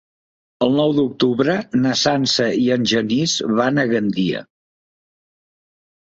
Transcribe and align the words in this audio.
El 0.67 0.71
nou 0.77 0.91
d'octubre 0.99 1.53
na 1.83 1.91
Sança 2.03 2.47
i 2.61 2.63
en 2.75 2.87
Genís 2.91 3.33
van 3.59 3.81
a 3.83 3.85
Gandia. 3.91 4.41